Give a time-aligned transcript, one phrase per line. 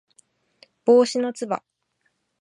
[0.83, 1.61] 帽子のつば